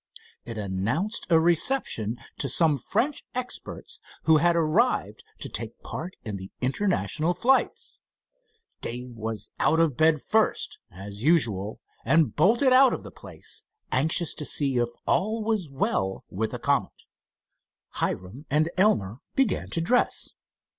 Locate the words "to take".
5.41-5.79